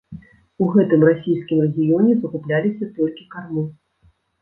[0.63, 3.71] У гэтым расійскім рэгіёне закупляліся толькі кармы.